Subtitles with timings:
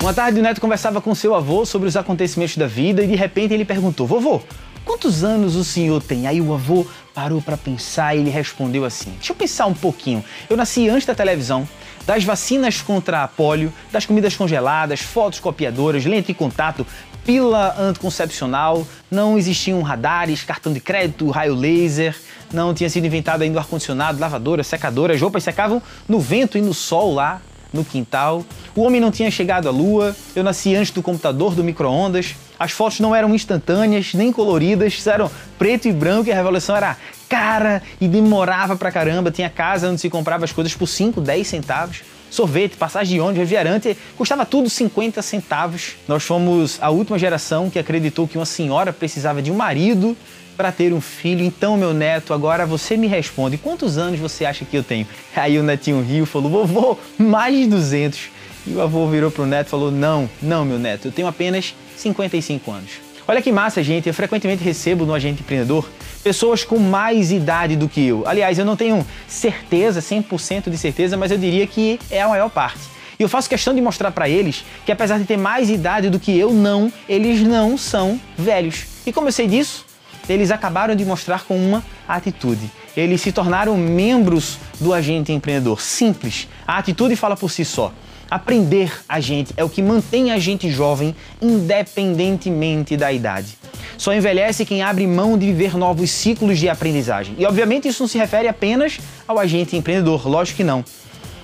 [0.00, 3.14] Uma tarde o neto conversava com seu avô sobre os acontecimentos da vida e de
[3.14, 4.40] repente ele perguntou: Vovô,
[4.82, 6.26] quantos anos o senhor tem?
[6.26, 10.24] Aí o avô parou para pensar e ele respondeu assim: Deixa eu pensar um pouquinho.
[10.48, 11.68] Eu nasci antes da televisão,
[12.06, 16.86] das vacinas contra a polio, das comidas congeladas, fotos copiadoras, lente de contato,
[17.22, 22.16] pílula anticoncepcional, não existiam radares, cartão de crédito, raio laser,
[22.50, 26.62] não tinha sido inventado ainda o ar-condicionado, lavadora, secadora, as roupas secavam no vento e
[26.62, 27.42] no sol lá
[27.72, 28.44] no quintal.
[28.74, 32.34] O homem não tinha chegado à lua, eu nasci antes do computador, do micro-ondas.
[32.58, 36.96] As fotos não eram instantâneas, nem coloridas, eram preto e branco e a revolução era
[37.28, 39.30] cara e demorava pra caramba.
[39.30, 42.02] Tinha casa onde se comprava as coisas por 5, 10 centavos.
[42.30, 45.96] Sorvete, passagem de ônibus, refrigerante, custava tudo 50 centavos.
[46.06, 50.16] Nós fomos a última geração que acreditou que uma senhora precisava de um marido
[50.56, 51.44] para ter um filho.
[51.44, 55.08] Então, meu neto, agora você me responde: quantos anos você acha que eu tenho?
[55.34, 58.20] Aí o netinho riu falou: vovô, mais de 200.
[58.66, 61.74] E o avô virou pro neto e falou: Não, não, meu neto, eu tenho apenas
[61.96, 63.09] 55 anos.
[63.26, 64.08] Olha que massa, gente.
[64.08, 65.88] Eu frequentemente recebo no Agente Empreendedor
[66.22, 68.24] pessoas com mais idade do que eu.
[68.26, 72.50] Aliás, eu não tenho certeza, 100% de certeza, mas eu diria que é a maior
[72.50, 72.80] parte.
[73.18, 76.18] E eu faço questão de mostrar para eles que apesar de ter mais idade do
[76.18, 78.86] que eu, não, eles não são velhos.
[79.06, 79.84] E como eu sei disso?
[80.28, 82.70] Eles acabaram de mostrar com uma atitude.
[82.96, 85.80] Eles se tornaram membros do agente empreendedor.
[85.80, 86.48] Simples.
[86.66, 87.92] A atitude fala por si só.
[88.30, 93.58] Aprender a gente é o que mantém a gente jovem, independentemente da idade.
[93.98, 97.34] Só envelhece quem abre mão de viver novos ciclos de aprendizagem.
[97.36, 100.84] E obviamente isso não se refere apenas ao agente empreendedor, lógico que não.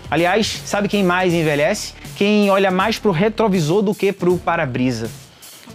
[0.08, 1.92] Aliás, sabe quem mais envelhece?
[2.16, 5.10] Quem olha mais para o retrovisor do que para o para-brisa.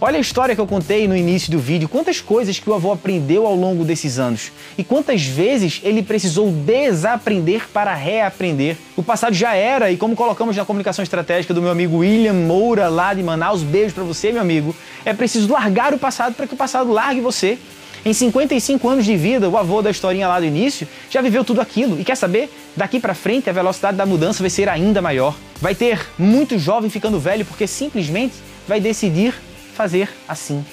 [0.04, 2.90] Olha a história que eu contei no início do vídeo, quantas coisas que o avô
[2.90, 8.76] aprendeu ao longo desses anos e quantas vezes ele precisou desaprender para reaprender.
[8.96, 12.88] O passado já era e como colocamos na comunicação estratégica do meu amigo William Moura
[12.88, 14.74] lá de Manaus, beijo para você, meu amigo.
[15.04, 17.56] É preciso largar o passado para que o passado largue você.
[18.04, 21.60] Em 55 anos de vida, o avô da historinha lá do início já viveu tudo
[21.60, 22.00] aquilo.
[22.00, 22.50] E quer saber?
[22.76, 25.36] Daqui para frente a velocidade da mudança vai ser ainda maior.
[25.60, 28.34] Vai ter muito jovem ficando velho porque simplesmente
[28.66, 29.32] vai decidir
[29.72, 30.64] fazer assim.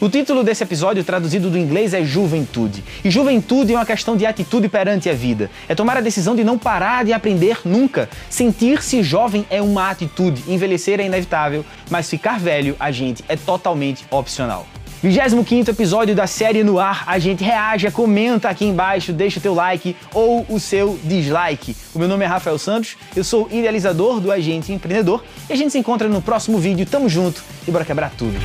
[0.00, 2.82] O título desse episódio, traduzido do inglês, é Juventude.
[3.04, 5.50] E juventude é uma questão de atitude perante a vida.
[5.68, 8.08] É tomar a decisão de não parar de aprender nunca.
[8.28, 10.42] Sentir-se jovem é uma atitude.
[10.46, 14.66] Envelhecer é inevitável, mas ficar velho, a gente, é totalmente opcional.
[15.04, 17.04] 25 episódio da série no ar.
[17.06, 21.76] A gente reage, comenta aqui embaixo, deixa o teu like ou o seu dislike.
[21.94, 25.72] O meu nome é Rafael Santos, eu sou idealizador do Agente Empreendedor e a gente
[25.72, 26.86] se encontra no próximo vídeo.
[26.86, 28.38] Tamo junto e bora quebrar tudo.